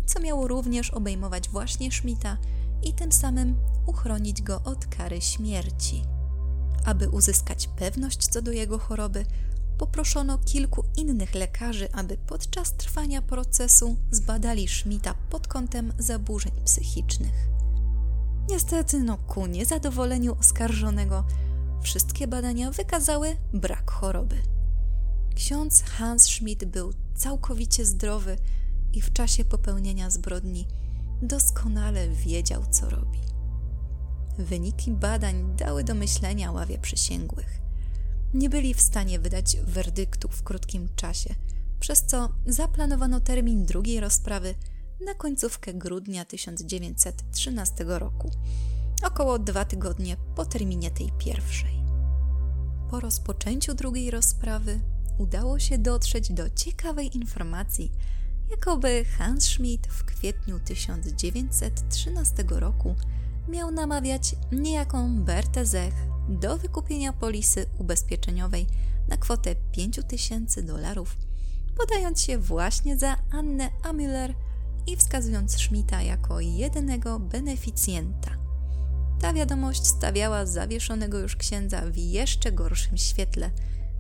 co 0.06 0.20
miało 0.20 0.48
również 0.48 0.91
obejmować 0.91 1.50
właśnie 1.50 1.91
Schmidta 1.91 2.38
i 2.84 2.94
tym 2.94 3.12
samym 3.12 3.56
uchronić 3.86 4.41
go 4.41 4.62
od 4.63 4.86
kary 4.86 5.22
śmierci. 5.22 6.03
Aby 6.86 7.10
uzyskać 7.10 7.68
pewność 7.68 8.27
co 8.27 8.41
do 8.41 8.51
jego 8.51 8.80
choroby, 8.80 9.25
poproszono 9.81 10.38
kilku 10.38 10.83
innych 10.97 11.35
lekarzy, 11.35 11.91
aby 11.93 12.17
podczas 12.17 12.73
trwania 12.73 13.21
procesu 13.21 13.95
zbadali 14.11 14.67
Schmidta 14.67 15.13
pod 15.29 15.47
kątem 15.47 15.93
zaburzeń 15.97 16.51
psychicznych. 16.65 17.33
Niestety, 18.50 19.00
no 19.00 19.17
ku 19.17 19.45
niezadowoleniu 19.45 20.35
oskarżonego, 20.39 21.23
wszystkie 21.81 22.27
badania 22.27 22.71
wykazały 22.71 23.38
brak 23.53 23.91
choroby. 23.91 24.35
Ksiądz 25.35 25.83
Hans 25.83 26.23
Schmidt 26.23 26.65
był 26.65 26.93
całkowicie 27.15 27.85
zdrowy 27.85 28.38
i 28.93 29.01
w 29.01 29.13
czasie 29.13 29.45
popełnienia 29.45 30.09
zbrodni 30.09 30.67
doskonale 31.21 32.09
wiedział, 32.09 32.63
co 32.71 32.89
robi. 32.89 33.19
Wyniki 34.38 34.91
badań 34.91 35.55
dały 35.55 35.83
do 35.83 35.93
myślenia 35.93 36.51
ławie 36.51 36.77
przysięgłych. 36.77 37.61
Nie 38.33 38.50
byli 38.50 38.73
w 38.73 38.81
stanie 38.81 39.19
wydać 39.19 39.57
werdyktu 39.57 40.27
w 40.27 40.43
krótkim 40.43 40.89
czasie, 40.95 41.35
przez 41.79 42.03
co 42.03 42.29
zaplanowano 42.47 43.19
termin 43.19 43.65
drugiej 43.65 44.00
rozprawy 44.00 44.55
na 45.05 45.13
końcówkę 45.13 45.73
grudnia 45.73 46.25
1913 46.25 47.83
roku, 47.88 48.31
około 49.03 49.39
dwa 49.39 49.65
tygodnie 49.65 50.17
po 50.35 50.45
terminie 50.45 50.91
tej 50.91 51.11
pierwszej. 51.17 51.81
Po 52.89 53.00
rozpoczęciu 53.00 53.73
drugiej 53.73 54.11
rozprawy 54.11 54.79
udało 55.17 55.59
się 55.59 55.77
dotrzeć 55.77 56.33
do 56.33 56.50
ciekawej 56.50 57.17
informacji, 57.17 57.91
jakoby 58.51 59.05
Hans 59.05 59.45
Schmidt 59.45 59.88
w 59.88 60.03
kwietniu 60.03 60.59
1913 60.59 62.43
roku 62.50 62.95
miał 63.48 63.71
namawiać 63.71 64.36
niejaką 64.51 65.24
Bertę 65.24 65.65
Zech 65.65 65.93
do 66.29 66.57
wykupienia 66.57 67.13
polisy 67.13 67.65
ubezpieczeniowej 67.79 68.67
na 69.07 69.17
kwotę 69.17 69.55
5000 69.71 70.63
dolarów, 70.63 71.15
podając 71.77 72.21
się 72.21 72.38
właśnie 72.38 72.98
za 72.98 73.17
Annę 73.31 73.69
Amüller 73.83 74.33
i 74.88 74.98
wskazując 74.98 75.57
Schmidta 75.57 76.01
jako 76.01 76.39
jedynego 76.39 77.19
beneficjenta. 77.19 78.31
Ta 79.21 79.33
wiadomość 79.33 79.88
stawiała 79.88 80.45
zawieszonego 80.45 81.19
już 81.19 81.36
księdza 81.36 81.81
w 81.81 81.98
jeszcze 81.98 82.51
gorszym 82.51 82.98
świetle, 82.98 83.51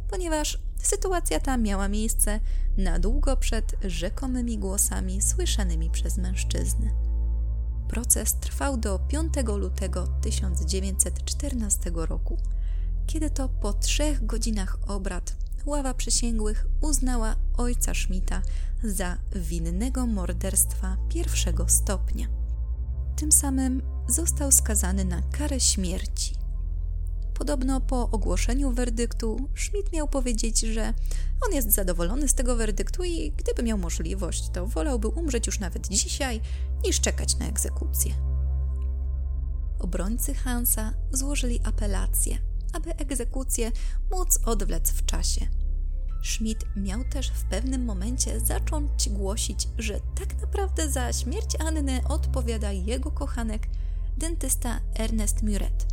ponieważ 0.09 0.59
sytuacja 0.83 1.39
ta 1.39 1.57
miała 1.57 1.87
miejsce 1.87 2.39
na 2.77 2.99
długo 2.99 3.37
przed 3.37 3.75
rzekomymi 3.83 4.57
głosami 4.57 5.21
słyszanymi 5.21 5.89
przez 5.89 6.17
mężczyznę. 6.17 7.10
Proces 7.91 8.33
trwał 8.33 8.77
do 8.77 8.99
5 8.99 9.33
lutego 9.57 10.07
1914 10.21 11.91
roku, 11.95 12.37
kiedy 13.07 13.29
to 13.29 13.49
po 13.49 13.73
trzech 13.73 14.25
godzinach 14.25 14.77
obrad 14.87 15.35
ława 15.65 15.93
przysięgłych 15.93 16.67
uznała 16.81 17.35
ojca 17.57 17.93
Schmidta 17.93 18.41
za 18.83 19.17
winnego 19.35 20.07
morderstwa 20.07 20.97
pierwszego 21.09 21.69
stopnia. 21.69 22.27
Tym 23.15 23.31
samym 23.31 23.81
został 24.07 24.51
skazany 24.51 25.05
na 25.05 25.21
karę 25.21 25.59
śmierci. 25.59 26.40
Podobno 27.41 27.81
po 27.81 28.09
ogłoszeniu 28.09 28.71
werdyktu 28.71 29.49
Schmidt 29.55 29.93
miał 29.93 30.07
powiedzieć, 30.07 30.59
że 30.59 30.93
on 31.47 31.53
jest 31.53 31.71
zadowolony 31.71 32.27
z 32.27 32.33
tego 32.33 32.55
werdyktu 32.55 33.03
i 33.03 33.31
gdyby 33.31 33.63
miał 33.63 33.77
możliwość, 33.77 34.49
to 34.53 34.67
wolałby 34.67 35.07
umrzeć 35.07 35.47
już 35.47 35.59
nawet 35.59 35.87
dzisiaj, 35.87 36.41
niż 36.85 36.99
czekać 36.99 37.37
na 37.37 37.47
egzekucję. 37.47 38.13
Obrońcy 39.79 40.33
Hansa 40.33 40.93
złożyli 41.11 41.59
apelację, 41.63 42.37
aby 42.73 42.95
egzekucję 42.95 43.71
móc 44.11 44.39
odwlec 44.45 44.91
w 44.91 45.05
czasie. 45.05 45.47
Schmidt 46.23 46.65
miał 46.75 47.03
też 47.03 47.31
w 47.31 47.43
pewnym 47.43 47.85
momencie 47.85 48.39
zacząć 48.39 49.09
głosić, 49.09 49.67
że 49.77 49.99
tak 50.19 50.41
naprawdę 50.41 50.89
za 50.89 51.13
śmierć 51.13 51.55
Anny 51.59 52.01
odpowiada 52.09 52.71
jego 52.71 53.11
kochanek, 53.11 53.67
dentysta 54.17 54.79
Ernest 54.95 55.43
Muret, 55.43 55.85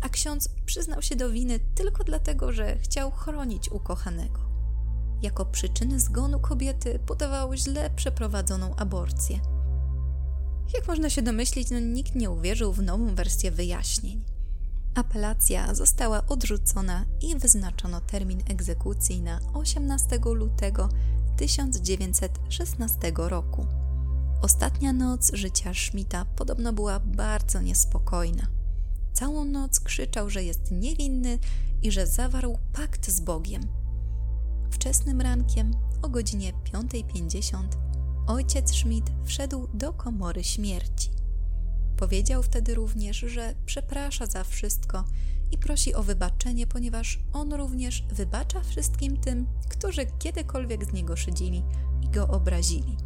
a 0.00 0.08
ksiądz 0.08 0.55
przyznał 0.76 1.02
się 1.02 1.16
do 1.16 1.30
winy 1.30 1.60
tylko 1.74 2.04
dlatego, 2.04 2.52
że 2.52 2.78
chciał 2.78 3.10
chronić 3.10 3.70
ukochanego. 3.72 4.40
Jako 5.22 5.44
przyczynę 5.44 6.00
zgonu 6.00 6.40
kobiety 6.40 6.98
podawał 7.06 7.54
źle 7.54 7.90
przeprowadzoną 7.90 8.76
aborcję. 8.76 9.40
Jak 10.74 10.88
można 10.88 11.10
się 11.10 11.22
domyślić, 11.22 11.70
no, 11.70 11.78
nikt 11.80 12.14
nie 12.14 12.30
uwierzył 12.30 12.72
w 12.72 12.82
nową 12.82 13.14
wersję 13.14 13.50
wyjaśnień. 13.50 14.24
Apelacja 14.94 15.74
została 15.74 16.26
odrzucona 16.26 17.04
i 17.20 17.36
wyznaczono 17.36 18.00
termin 18.00 18.42
egzekucji 18.48 19.22
na 19.22 19.40
18 19.54 20.18
lutego 20.24 20.88
1916 21.36 23.12
roku. 23.16 23.66
Ostatnia 24.42 24.92
noc 24.92 25.30
życia 25.34 25.74
Schmidta 25.74 26.24
podobno 26.24 26.72
była 26.72 27.00
bardzo 27.00 27.60
niespokojna. 27.60 28.55
Całą 29.16 29.44
noc 29.44 29.80
krzyczał, 29.80 30.30
że 30.30 30.44
jest 30.44 30.70
niewinny 30.70 31.38
i 31.82 31.90
że 31.90 32.06
zawarł 32.06 32.58
pakt 32.72 33.10
z 33.10 33.20
Bogiem. 33.20 33.62
Wczesnym 34.70 35.20
rankiem 35.20 35.70
o 36.02 36.08
godzinie 36.08 36.52
5.50 36.72 37.62
ojciec 38.26 38.74
Schmidt 38.74 39.10
wszedł 39.24 39.68
do 39.74 39.92
komory 39.92 40.44
śmierci. 40.44 41.10
Powiedział 41.96 42.42
wtedy 42.42 42.74
również, 42.74 43.16
że 43.16 43.54
przeprasza 43.66 44.26
za 44.26 44.44
wszystko 44.44 45.04
i 45.50 45.58
prosi 45.58 45.94
o 45.94 46.02
wybaczenie, 46.02 46.66
ponieważ 46.66 47.20
on 47.32 47.52
również 47.52 48.04
wybacza 48.12 48.60
wszystkim 48.60 49.16
tym, 49.16 49.46
którzy 49.68 50.06
kiedykolwiek 50.18 50.84
z 50.84 50.92
niego 50.92 51.16
szydzili 51.16 51.62
i 52.02 52.08
go 52.08 52.28
obrazili. 52.28 52.96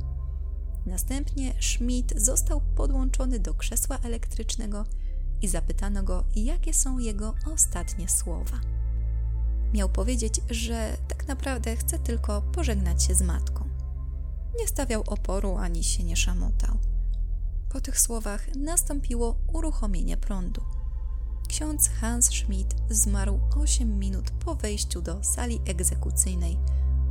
Następnie 0.86 1.54
Schmidt 1.60 2.20
został 2.20 2.60
podłączony 2.76 3.38
do 3.38 3.54
krzesła 3.54 3.98
elektrycznego 4.02 4.84
i 5.42 5.48
zapytano 5.48 6.02
go, 6.02 6.24
jakie 6.36 6.74
są 6.74 6.98
jego 6.98 7.34
ostatnie 7.52 8.08
słowa. 8.08 8.60
Miał 9.72 9.88
powiedzieć, 9.88 10.40
że 10.50 10.96
tak 11.08 11.28
naprawdę 11.28 11.76
chce 11.76 11.98
tylko 11.98 12.42
pożegnać 12.42 13.02
się 13.02 13.14
z 13.14 13.22
matką. 13.22 13.68
Nie 14.58 14.68
stawiał 14.68 15.02
oporu 15.06 15.56
ani 15.56 15.84
się 15.84 16.04
nie 16.04 16.16
szamotał. 16.16 16.78
Po 17.68 17.80
tych 17.80 18.00
słowach 18.00 18.54
nastąpiło 18.56 19.36
uruchomienie 19.52 20.16
prądu. 20.16 20.60
Ksiądz 21.48 21.88
Hans 21.88 22.26
Schmidt 22.26 22.74
zmarł 22.90 23.40
8 23.56 23.98
minut 23.98 24.30
po 24.30 24.54
wejściu 24.54 25.02
do 25.02 25.24
sali 25.24 25.60
egzekucyjnej 25.66 26.58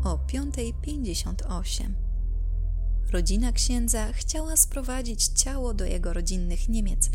o 0.04 0.18
5.58. 0.18 1.94
Rodzina 3.12 3.52
księdza 3.52 4.14
chciała 4.14 4.58
sprowadzić 4.58 5.28
ciało 5.28 5.74
do 5.74 5.86
jego 5.86 6.14
rodzinnych 6.14 6.70
Niemiec, 6.70 7.10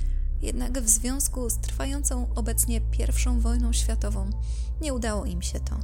jednak 0.44 0.80
w 0.80 0.88
związku 0.88 1.50
z 1.50 1.58
trwającą 1.58 2.34
obecnie 2.34 2.76
I 2.76 3.40
wojną 3.40 3.72
światową 3.72 4.30
nie 4.80 4.94
udało 4.94 5.24
im 5.24 5.42
się 5.42 5.60
to. 5.60 5.80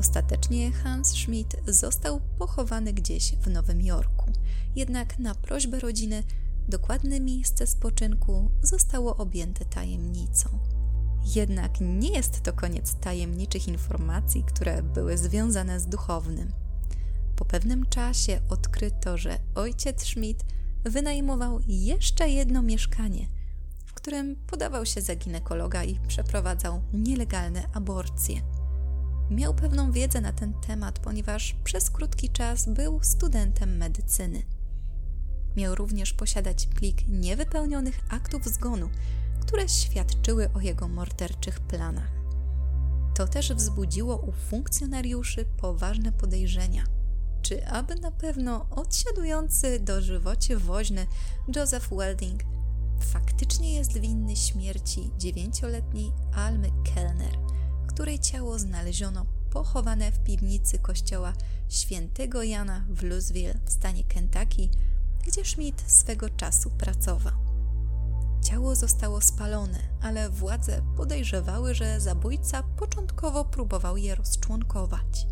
Ostatecznie 0.00 0.72
Hans 0.72 1.08
Schmidt 1.08 1.56
został 1.66 2.20
pochowany 2.38 2.92
gdzieś 2.92 3.34
w 3.34 3.50
Nowym 3.50 3.80
Jorku, 3.80 4.32
jednak 4.76 5.18
na 5.18 5.34
prośbę 5.34 5.80
rodziny 5.80 6.22
dokładne 6.68 7.20
miejsce 7.20 7.66
spoczynku 7.66 8.50
zostało 8.62 9.16
objęte 9.16 9.64
tajemnicą. 9.64 10.48
Jednak 11.34 11.80
nie 11.80 12.08
jest 12.10 12.42
to 12.42 12.52
koniec 12.52 12.94
tajemniczych 12.94 13.68
informacji, 13.68 14.44
które 14.44 14.82
były 14.82 15.18
związane 15.18 15.80
z 15.80 15.86
duchownym. 15.86 16.52
Po 17.36 17.44
pewnym 17.44 17.86
czasie 17.86 18.40
odkryto, 18.48 19.18
że 19.18 19.38
ojciec 19.54 20.04
Schmidt 20.04 20.44
wynajmował 20.84 21.60
jeszcze 21.68 22.28
jedno 22.28 22.62
mieszkanie, 22.62 23.28
którym 24.06 24.36
podawał 24.36 24.86
się 24.86 25.00
za 25.00 25.16
ginekologa 25.16 25.84
i 25.84 25.98
przeprowadzał 26.08 26.82
nielegalne 26.92 27.68
aborcje. 27.74 28.40
Miał 29.30 29.54
pewną 29.54 29.92
wiedzę 29.92 30.20
na 30.20 30.32
ten 30.32 30.54
temat, 30.54 30.98
ponieważ 30.98 31.56
przez 31.64 31.90
krótki 31.90 32.30
czas 32.30 32.68
był 32.68 33.02
studentem 33.02 33.76
medycyny. 33.76 34.42
Miał 35.56 35.74
również 35.74 36.12
posiadać 36.12 36.66
plik 36.66 37.08
niewypełnionych 37.08 38.00
aktów 38.08 38.44
zgonu, 38.44 38.90
które 39.40 39.68
świadczyły 39.68 40.52
o 40.52 40.60
jego 40.60 40.88
morderczych 40.88 41.60
planach. 41.60 42.12
To 43.14 43.28
też 43.28 43.52
wzbudziło 43.52 44.16
u 44.16 44.32
funkcjonariuszy 44.32 45.44
poważne 45.44 46.12
podejrzenia. 46.12 46.84
Czy 47.42 47.66
aby 47.66 47.94
na 47.94 48.10
pewno 48.10 48.66
odsiadujący 48.70 49.80
do 49.80 50.02
żywocie 50.02 50.56
woźny 50.56 51.06
Joseph 51.56 51.88
Welding 51.88 52.55
faktycznie 53.00 53.74
jest 53.74 53.98
winny 53.98 54.36
śmierci 54.36 55.10
dziewięcioletniej 55.18 56.12
Almy 56.34 56.70
Kellner, 56.94 57.38
której 57.86 58.18
ciało 58.18 58.58
znaleziono 58.58 59.26
pochowane 59.50 60.12
w 60.12 60.18
piwnicy 60.18 60.78
kościoła 60.78 61.32
świętego 61.68 62.42
Jana 62.42 62.84
w 62.88 63.02
Louisville 63.02 63.54
w 63.64 63.72
stanie 63.72 64.04
Kentucky 64.04 64.68
gdzie 65.26 65.44
Schmidt 65.44 65.84
swego 65.86 66.30
czasu 66.30 66.70
pracował. 66.70 67.32
Ciało 68.42 68.74
zostało 68.74 69.20
spalone, 69.20 69.78
ale 70.02 70.30
władze 70.30 70.82
podejrzewały, 70.96 71.74
że 71.74 72.00
zabójca 72.00 72.62
początkowo 72.62 73.44
próbował 73.44 73.96
je 73.96 74.14
rozczłonkować. 74.14 75.26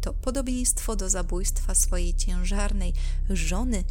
To 0.00 0.12
podobieństwo 0.14 0.96
do 0.96 1.10
zabójstwa 1.10 1.74
swojej 1.74 2.14
ciężarnej 2.14 2.92
żony 3.30 3.84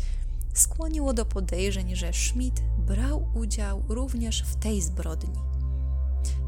skłoniło 0.53 1.13
do 1.13 1.25
podejrzeń, 1.25 1.95
że 1.95 2.13
Schmidt 2.13 2.61
brał 2.77 3.27
udział 3.35 3.83
również 3.89 4.43
w 4.43 4.55
tej 4.55 4.81
zbrodni. 4.81 5.39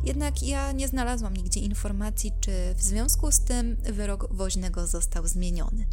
Jednak 0.03 0.43
ja 0.43 0.71
nie 0.71 0.87
znalazłam 0.87 1.37
nigdzie 1.37 1.59
informacji, 1.59 2.31
czy 2.41 2.51
w 2.75 2.81
związku 2.81 3.31
z 3.31 3.39
tym 3.39 3.75
wyrok 3.75 4.33
woźnego 4.33 4.87
został 4.87 5.27
zmieniony. 5.27 5.87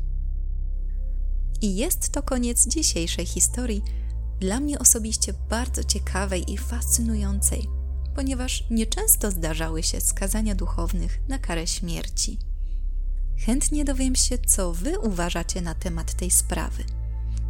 I 1.63 1.77
jest 1.77 2.11
to 2.11 2.23
koniec 2.23 2.67
dzisiejszej 2.67 3.27
historii, 3.27 3.83
dla 4.41 4.61
mnie 4.61 4.79
osobiście 4.79 5.35
bardzo 5.51 5.85
ciekawej 5.85 6.53
i 6.53 6.59
fascynującej, 6.59 7.69
ponieważ 8.15 8.65
nieczęsto 8.71 9.31
zdarzały 9.31 9.83
się 9.83 10.01
skazania 10.01 10.55
duchownych 10.55 11.21
na 11.29 11.39
karę 11.39 11.67
śmierci. 11.67 12.39
Chętnie 13.47 13.85
dowiem 13.85 14.15
się, 14.15 14.39
co 14.39 14.73
Wy 14.73 14.99
uważacie 14.99 15.61
na 15.61 15.75
temat 15.75 16.15
tej 16.15 16.31
sprawy. 16.31 16.85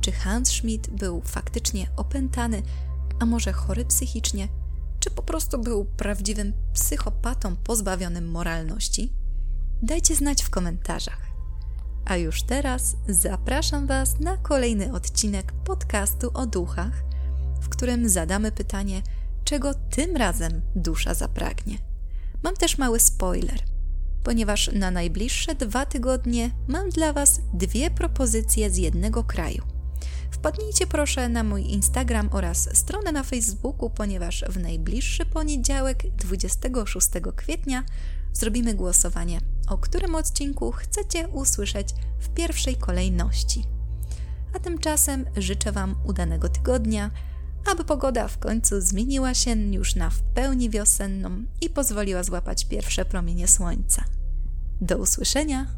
Czy 0.08 0.12
Hans 0.12 0.48
Schmidt 0.48 0.90
był 0.90 1.22
faktycznie 1.22 1.90
opętany, 1.96 2.62
a 3.20 3.26
może 3.26 3.52
chory 3.52 3.84
psychicznie, 3.84 4.48
czy 5.00 5.10
po 5.10 5.22
prostu 5.22 5.58
był 5.58 5.84
prawdziwym 5.84 6.52
psychopatą 6.72 7.56
pozbawionym 7.56 8.30
moralności? 8.30 9.12
Dajcie 9.82 10.16
znać 10.16 10.42
w 10.42 10.50
komentarzach. 10.50 11.30
A 12.04 12.16
już 12.16 12.42
teraz 12.42 12.96
zapraszam 13.08 13.86
Was 13.86 14.20
na 14.20 14.36
kolejny 14.36 14.92
odcinek 14.92 15.52
podcastu 15.52 16.30
o 16.34 16.46
duchach, 16.46 17.02
w 17.60 17.68
którym 17.68 18.08
zadamy 18.08 18.52
pytanie, 18.52 19.02
czego 19.44 19.74
tym 19.74 20.16
razem 20.16 20.62
dusza 20.76 21.14
zapragnie. 21.14 21.78
Mam 22.42 22.56
też 22.56 22.78
mały 22.78 23.00
spoiler, 23.00 23.60
ponieważ 24.24 24.70
na 24.72 24.90
najbliższe 24.90 25.54
dwa 25.54 25.86
tygodnie 25.86 26.50
mam 26.68 26.90
dla 26.90 27.12
Was 27.12 27.40
dwie 27.54 27.90
propozycje 27.90 28.70
z 28.70 28.76
jednego 28.76 29.24
kraju. 29.24 29.77
Wpadnijcie 30.38 30.86
proszę 30.86 31.28
na 31.28 31.44
mój 31.44 31.70
Instagram 31.70 32.28
oraz 32.32 32.76
stronę 32.76 33.12
na 33.12 33.22
Facebooku, 33.22 33.90
ponieważ 33.90 34.44
w 34.48 34.58
najbliższy 34.58 35.26
poniedziałek, 35.26 36.14
26 36.16 37.08
kwietnia, 37.36 37.84
zrobimy 38.32 38.74
głosowanie, 38.74 39.40
o 39.68 39.78
którym 39.78 40.14
odcinku 40.14 40.72
chcecie 40.72 41.28
usłyszeć 41.28 41.88
w 42.18 42.28
pierwszej 42.28 42.76
kolejności. 42.76 43.64
A 44.56 44.58
tymczasem 44.58 45.24
życzę 45.36 45.72
Wam 45.72 45.94
udanego 46.04 46.48
tygodnia, 46.48 47.10
aby 47.72 47.84
pogoda 47.84 48.28
w 48.28 48.38
końcu 48.38 48.80
zmieniła 48.80 49.34
się 49.34 49.50
już 49.50 49.94
na 49.94 50.10
w 50.10 50.22
pełni 50.22 50.70
wiosenną 50.70 51.44
i 51.60 51.70
pozwoliła 51.70 52.22
złapać 52.22 52.64
pierwsze 52.64 53.04
promienie 53.04 53.48
słońca. 53.48 54.04
Do 54.80 54.98
usłyszenia! 54.98 55.77